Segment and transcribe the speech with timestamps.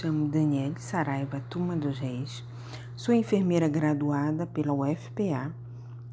[0.00, 2.44] Chamo Daniele Saraiva Tuma dos Reis,
[2.94, 5.52] sou enfermeira graduada pela UFPA,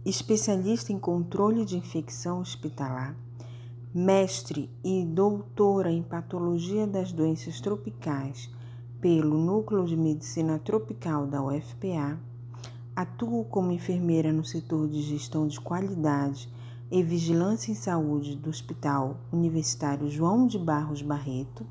[0.04, 3.16] especialista em controle de infecção hospitalar,
[3.94, 8.50] mestre e doutora em patologia das doenças tropicais
[9.00, 12.20] pelo Núcleo de Medicina Tropical da UFPA.
[12.96, 16.52] Atuo como enfermeira no setor de gestão de qualidade
[16.90, 21.64] e vigilância em saúde do Hospital Universitário João de Barros Barreto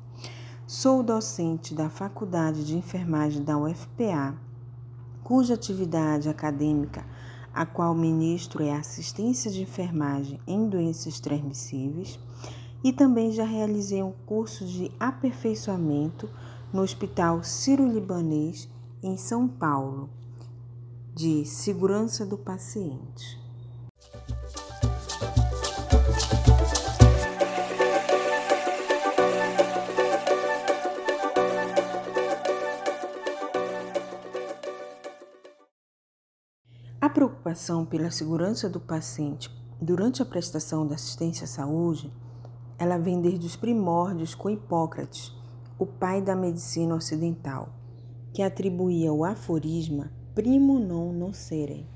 [0.67, 4.35] Sou docente da Faculdade de Enfermagem da UFPA,
[5.23, 7.05] cuja atividade acadêmica
[7.53, 12.19] a qual ministro é assistência de enfermagem em doenças transmissíveis
[12.83, 16.27] e também já realizei um curso de aperfeiçoamento
[16.73, 18.67] no Hospital Sírio-Libanês
[19.03, 20.09] em São Paulo,
[21.13, 23.44] de segurança do paciente.
[37.15, 39.49] Preocupação pela segurança do paciente
[39.79, 42.11] durante a prestação da assistência à saúde,
[42.77, 45.33] ela vem desde os primórdios com Hipócrates,
[45.79, 47.69] o pai da medicina ocidental,
[48.33, 51.87] que atribuía o aforisma primo non nocere,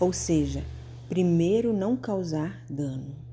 [0.00, 0.64] ou seja,
[1.08, 3.25] primeiro não causar dano.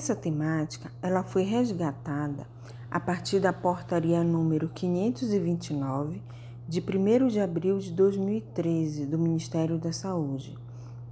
[0.00, 2.46] Essa temática ela foi resgatada
[2.90, 6.22] a partir da portaria número 529
[6.66, 10.56] de 1 de abril de 2013 do Ministério da Saúde,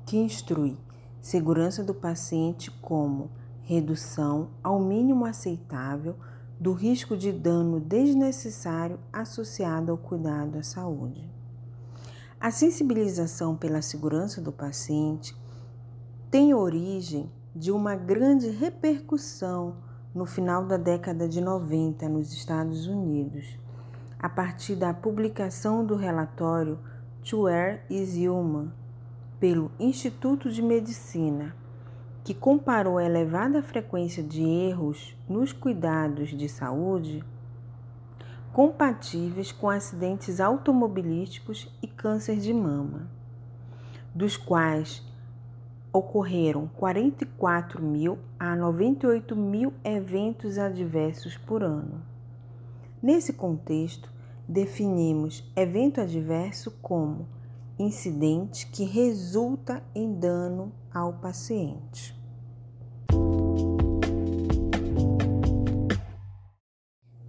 [0.06, 0.74] que instrui
[1.20, 6.16] segurança do paciente como redução ao mínimo aceitável
[6.58, 11.30] do risco de dano desnecessário associado ao cuidado à saúde.
[12.40, 15.36] A sensibilização pela segurança do paciente
[16.30, 19.76] tem origem de uma grande repercussão
[20.14, 23.58] no final da década de 90 nos Estados Unidos,
[24.18, 26.78] a partir da publicação do relatório
[27.22, 28.72] To Where is Human
[29.38, 31.54] pelo Instituto de Medicina,
[32.24, 37.24] que comparou a elevada frequência de erros nos cuidados de saúde
[38.52, 43.08] compatíveis com acidentes automobilísticos e câncer de mama,
[44.14, 45.06] dos quais
[45.92, 52.02] ocorreram 44 mil a 98 mil eventos adversos por ano.
[53.02, 54.10] Nesse contexto,
[54.46, 57.28] definimos evento adverso como
[57.78, 62.16] incidente que resulta em dano ao paciente.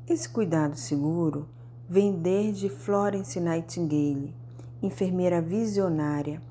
[0.07, 1.47] Esse cuidado seguro
[1.87, 4.33] vem desde Florence Nightingale,
[4.81, 6.41] enfermeira visionária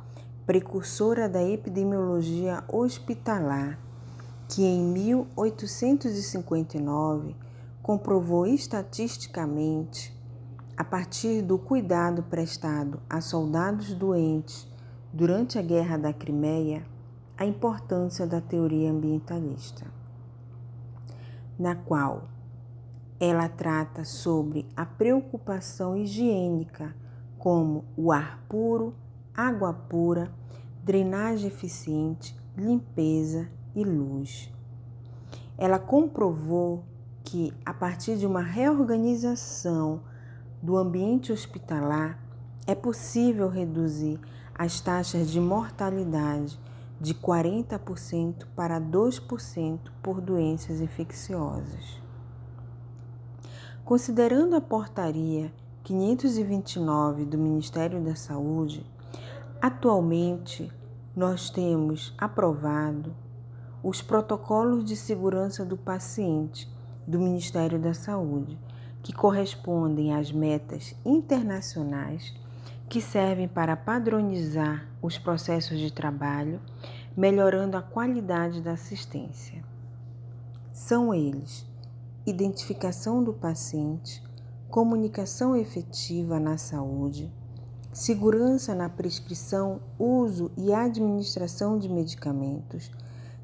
[0.48, 3.78] precursora da epidemiologia hospitalar,
[4.48, 7.36] que em 1859
[7.82, 10.18] comprovou estatisticamente,
[10.74, 14.66] a partir do cuidado prestado a soldados doentes
[15.12, 16.82] durante a Guerra da Crimeia,
[17.36, 19.84] a importância da teoria ambientalista,
[21.58, 22.26] na qual
[23.20, 26.96] ela trata sobre a preocupação higiênica,
[27.36, 28.94] como o ar puro
[29.38, 30.32] água pura,
[30.82, 34.52] drenagem eficiente, limpeza e luz.
[35.56, 36.82] Ela comprovou
[37.22, 40.00] que, a partir de uma reorganização
[40.60, 42.18] do ambiente hospitalar,
[42.66, 44.18] é possível reduzir
[44.52, 46.58] as taxas de mortalidade
[47.00, 52.02] de 40% para 2% por doenças infecciosas.
[53.84, 55.52] Considerando a portaria
[55.84, 58.84] 529 do Ministério da Saúde,
[59.60, 60.72] Atualmente,
[61.16, 63.12] nós temos aprovado
[63.82, 66.70] os protocolos de segurança do paciente
[67.04, 68.56] do Ministério da Saúde,
[69.02, 72.32] que correspondem às metas internacionais
[72.88, 76.60] que servem para padronizar os processos de trabalho,
[77.16, 79.64] melhorando a qualidade da assistência.
[80.72, 81.66] São eles:
[82.24, 84.22] identificação do paciente,
[84.70, 87.28] comunicação efetiva na saúde,
[87.92, 92.90] segurança na prescrição, uso e administração de medicamentos,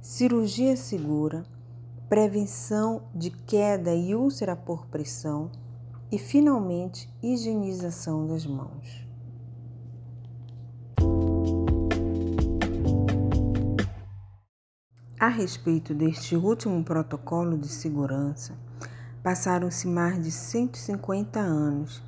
[0.00, 1.44] cirurgia segura,
[2.08, 5.50] prevenção de queda e úlcera por pressão
[6.12, 9.04] e, finalmente, higienização das mãos.
[15.18, 18.52] A respeito deste último protocolo de segurança,
[19.22, 22.02] passaram-se mais de 150 anos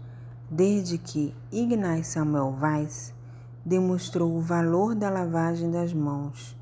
[0.50, 3.12] desde que Ignaz Samuel Weiss
[3.64, 6.56] demonstrou o valor da lavagem das mãos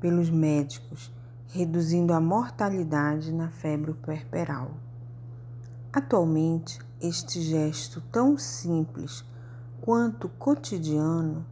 [0.00, 1.12] pelos médicos,
[1.48, 4.72] reduzindo a mortalidade na febre puerperal.
[5.92, 9.24] Atualmente, este gesto tão simples
[9.80, 11.46] quanto cotidiano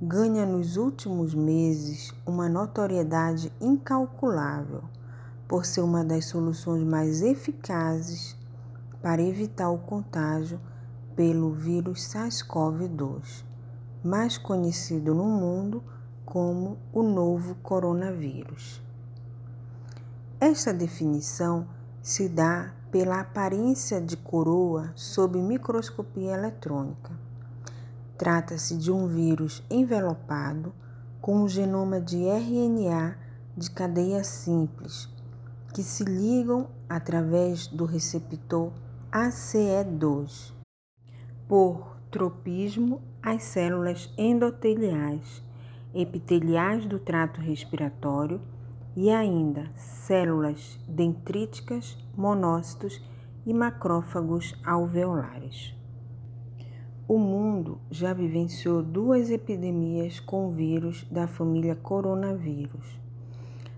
[0.00, 4.82] ganha nos últimos meses uma notoriedade incalculável
[5.46, 8.36] por ser uma das soluções mais eficazes
[9.00, 10.60] para evitar o contágio
[11.16, 13.44] pelo vírus SARS-CoV-2,
[14.02, 15.82] mais conhecido no mundo
[16.24, 18.82] como o novo coronavírus.
[20.40, 21.68] Esta definição
[22.00, 27.12] se dá pela aparência de coroa sob microscopia eletrônica.
[28.18, 30.72] Trata-se de um vírus envelopado
[31.20, 33.16] com um genoma de RNA
[33.56, 35.08] de cadeia simples,
[35.72, 38.72] que se ligam através do receptor
[39.12, 40.61] ACE2
[41.52, 45.44] por tropismo às células endoteliais,
[45.94, 48.40] epiteliais do trato respiratório
[48.96, 53.02] e ainda células dendríticas, monócitos
[53.44, 55.74] e macrófagos alveolares.
[57.06, 62.98] O mundo já vivenciou duas epidemias com vírus da família coronavírus.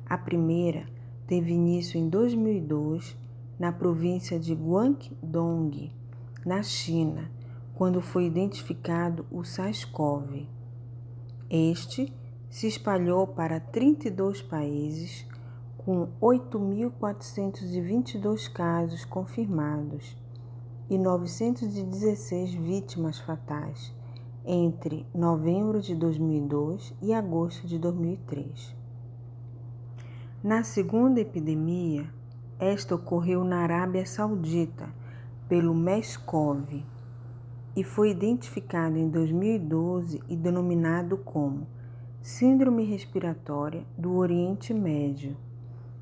[0.06, 0.87] A primeira
[1.27, 3.19] teve início em 2002
[3.59, 5.91] na província de Guangdong,
[6.47, 7.29] na China,
[7.75, 10.49] quando foi identificado o SARS-CoV.
[11.50, 12.15] Este
[12.49, 15.26] se espalhou para 32 países,
[15.76, 20.17] com 8.422 casos confirmados
[20.88, 23.93] e 916 vítimas fatais
[24.47, 28.77] entre novembro de 2002 e agosto de 2003.
[30.43, 32.12] Na segunda epidemia,
[32.59, 34.88] esta ocorreu na Arábia Saudita
[35.49, 36.94] pelo MERS-CoV
[37.76, 41.67] e foi identificado em 2012 e denominado como
[42.23, 45.37] Síndrome Respiratória do Oriente Médio,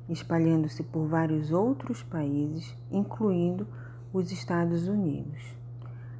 [0.07, 3.67] espalhando-se por vários outros países, incluindo
[4.13, 5.41] os Estados Unidos.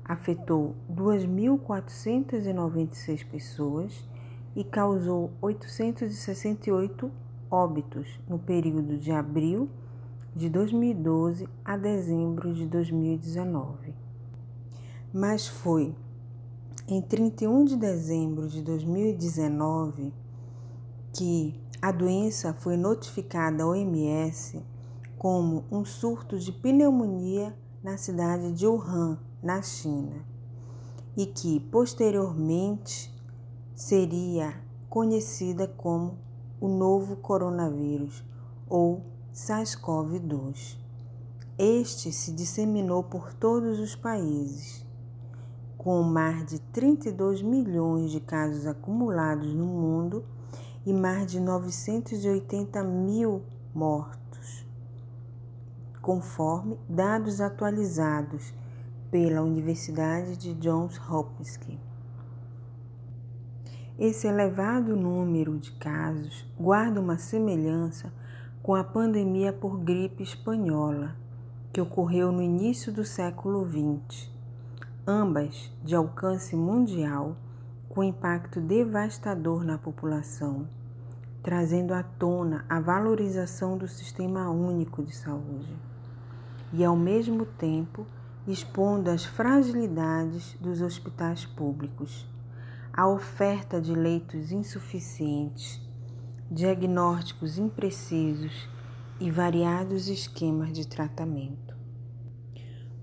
[0.04, 4.10] Afetou 2.496 pessoas
[4.56, 7.12] e causou 868
[7.50, 9.70] óbitos no período de abril
[10.36, 14.03] de 2012 a dezembro de 2019.
[15.16, 15.96] Mas foi
[16.88, 20.12] em 31 de dezembro de 2019
[21.14, 24.66] que a doença foi notificada à OMS
[25.16, 30.26] como um surto de pneumonia na cidade de Wuhan, na China,
[31.16, 33.14] e que posteriormente
[33.76, 36.18] seria conhecida como
[36.60, 38.24] o novo coronavírus
[38.68, 40.80] ou SARS-CoV-2.
[41.56, 44.83] Este se disseminou por todos os países
[45.84, 50.24] com mais de 32 milhões de casos acumulados no mundo
[50.86, 53.42] e mais de 980 mil
[53.76, 54.66] mortos,
[56.02, 58.54] conforme dados atualizados
[59.12, 61.60] pela Universidade de Johns Hopkins.
[64.00, 68.12] Esse elevado número de casos guarda uma semelhança
[68.62, 71.14] com a pandemia por gripe espanhola,
[71.74, 74.33] que ocorreu no início do século XX
[75.06, 77.36] ambas de alcance mundial,
[77.90, 80.68] com impacto devastador na população,
[81.44, 85.76] trazendo à tona a valorização do Sistema Único de Saúde
[86.72, 88.06] e, ao mesmo tempo,
[88.48, 92.26] expondo as fragilidades dos hospitais públicos,
[92.92, 95.82] a oferta de leitos insuficientes,
[96.50, 98.70] diagnósticos imprecisos
[99.20, 101.73] e variados esquemas de tratamento.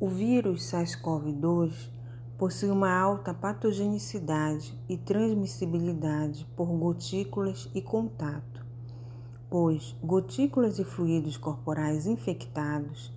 [0.02, 1.90] O vírus SARS-CoV-2
[2.38, 8.64] possui uma alta patogenicidade e transmissibilidade por gotículas e contato,
[9.50, 13.12] pois gotículas e fluidos corporais infectados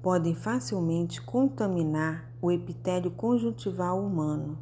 [0.00, 4.56] podem facilmente contaminar o epitélio conjuntival humano.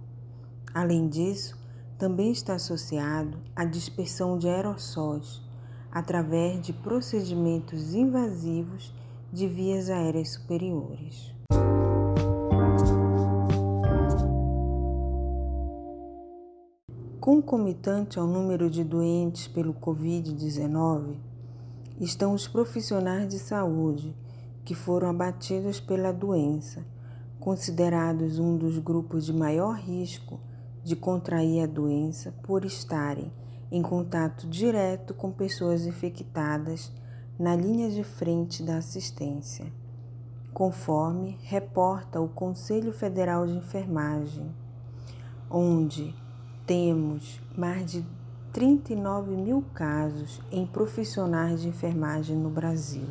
[0.72, 1.58] Além disso,
[1.98, 5.42] também está associado à dispersão de aerossóis
[5.92, 8.94] através de procedimentos invasivos
[9.30, 11.35] de vias aéreas superiores.
[17.26, 21.16] Concomitante ao número de doentes pelo Covid-19
[21.98, 24.14] estão os profissionais de saúde
[24.64, 26.86] que foram abatidos pela doença,
[27.40, 30.38] considerados um dos grupos de maior risco
[30.84, 33.32] de contrair a doença por estarem
[33.72, 36.92] em contato direto com pessoas infectadas
[37.36, 39.66] na linha de frente da assistência,
[40.54, 44.54] conforme reporta o Conselho Federal de Enfermagem,
[45.50, 46.14] onde
[46.66, 48.04] temos mais de
[48.52, 53.06] 39 mil casos em profissionais de enfermagem no Brasil.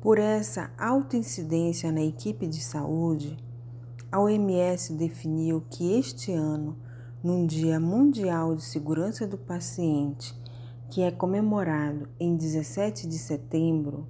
[0.00, 3.38] Por essa alta incidência na equipe de saúde,
[4.10, 6.76] a OMS definiu que este ano,
[7.22, 10.34] num Dia Mundial de Segurança do Paciente,
[10.90, 14.08] que é comemorado em 17 de setembro,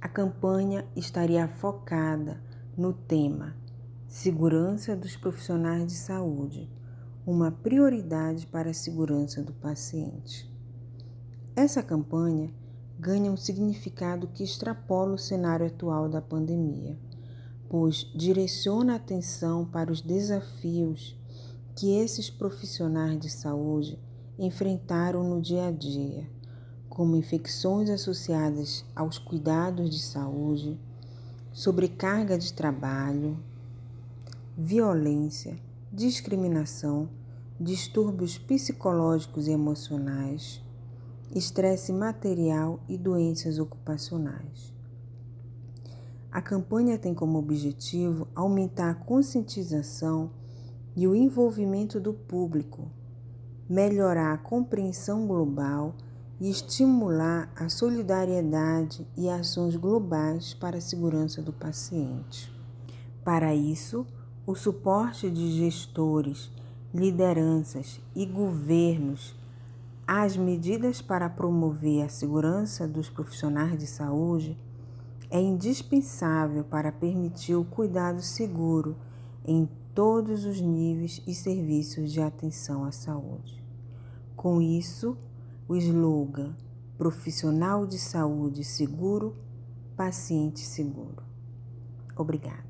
[0.00, 2.40] a campanha estaria focada
[2.76, 3.54] no tema
[4.08, 6.68] Segurança dos profissionais de saúde,
[7.26, 10.50] uma prioridade para a segurança do paciente.
[11.54, 12.50] Essa campanha
[12.98, 16.98] ganha um significado que extrapola o cenário atual da pandemia,
[17.68, 21.18] pois direciona a atenção para os desafios
[21.76, 23.98] que esses profissionais de saúde
[24.38, 26.28] enfrentaram no dia a dia,
[26.88, 30.78] como infecções associadas aos cuidados de saúde,
[31.52, 33.38] sobrecarga de trabalho,
[34.56, 35.58] violência,
[35.92, 37.08] discriminação,
[37.58, 40.62] distúrbios psicológicos e emocionais
[41.34, 44.72] estresse material e doenças ocupacionais.
[46.30, 50.30] A campanha tem como objetivo aumentar a conscientização
[50.94, 52.88] e o envolvimento do público,
[53.68, 55.94] melhorar a compreensão global
[56.40, 62.52] e estimular a solidariedade e ações globais para a segurança do paciente.
[63.24, 64.06] Para isso,
[64.50, 66.50] o suporte de gestores,
[66.92, 69.32] lideranças e governos
[70.04, 74.58] as medidas para promover a segurança dos profissionais de saúde
[75.30, 78.96] é indispensável para permitir o cuidado seguro
[79.44, 83.62] em todos os níveis e serviços de atenção à saúde.
[84.34, 85.16] Com isso,
[85.68, 86.56] o slogan
[86.98, 89.36] Profissional de Saúde Seguro,
[89.96, 91.22] Paciente Seguro.
[92.16, 92.69] Obrigada.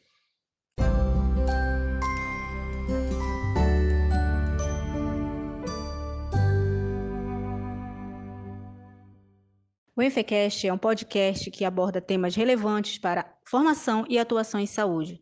[10.01, 15.21] O Enfecast é um podcast que aborda temas relevantes para formação e atuação em saúde.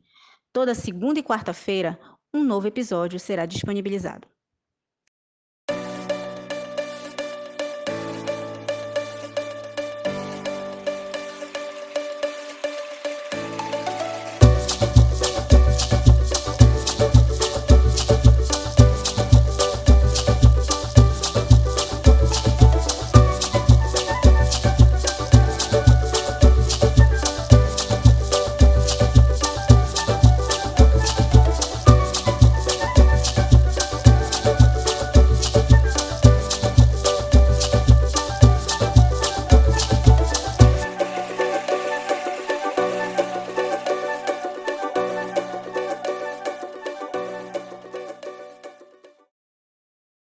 [0.53, 1.99] Toda segunda e quarta-feira,
[2.33, 4.25] um novo episódio será disponibilizado.